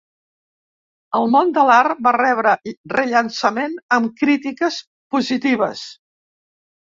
[1.17, 2.53] El món de l'art va rebre
[2.95, 4.79] rellançament amb crítiques
[5.17, 5.85] positives.